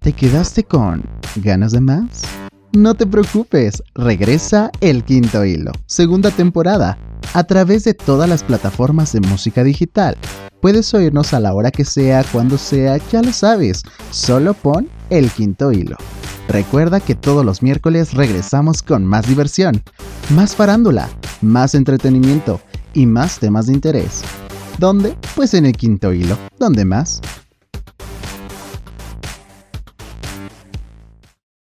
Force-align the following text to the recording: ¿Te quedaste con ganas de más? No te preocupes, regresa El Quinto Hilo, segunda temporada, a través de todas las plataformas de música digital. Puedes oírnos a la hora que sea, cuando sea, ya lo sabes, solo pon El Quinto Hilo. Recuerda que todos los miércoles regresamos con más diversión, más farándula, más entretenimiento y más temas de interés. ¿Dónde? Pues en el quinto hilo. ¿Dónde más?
¿Te 0.00 0.12
quedaste 0.12 0.62
con 0.62 1.02
ganas 1.36 1.72
de 1.72 1.80
más? 1.80 2.22
No 2.72 2.94
te 2.94 3.06
preocupes, 3.06 3.82
regresa 3.94 4.70
El 4.80 5.02
Quinto 5.02 5.44
Hilo, 5.44 5.72
segunda 5.86 6.30
temporada, 6.30 6.96
a 7.34 7.44
través 7.44 7.82
de 7.84 7.94
todas 7.94 8.28
las 8.28 8.44
plataformas 8.44 9.12
de 9.12 9.20
música 9.20 9.64
digital. 9.64 10.16
Puedes 10.60 10.94
oírnos 10.94 11.34
a 11.34 11.40
la 11.40 11.52
hora 11.52 11.72
que 11.72 11.84
sea, 11.84 12.24
cuando 12.32 12.58
sea, 12.58 12.98
ya 13.10 13.22
lo 13.22 13.32
sabes, 13.32 13.82
solo 14.10 14.54
pon 14.54 14.88
El 15.10 15.30
Quinto 15.30 15.72
Hilo. 15.72 15.96
Recuerda 16.48 17.00
que 17.00 17.16
todos 17.16 17.44
los 17.44 17.62
miércoles 17.62 18.14
regresamos 18.14 18.82
con 18.82 19.04
más 19.04 19.26
diversión, 19.26 19.82
más 20.30 20.54
farándula, 20.54 21.08
más 21.42 21.74
entretenimiento 21.74 22.60
y 22.94 23.06
más 23.06 23.40
temas 23.40 23.66
de 23.66 23.74
interés. 23.74 24.22
¿Dónde? 24.78 25.16
Pues 25.34 25.54
en 25.54 25.66
el 25.66 25.72
quinto 25.72 26.12
hilo. 26.12 26.38
¿Dónde 26.58 26.84
más? 26.84 27.20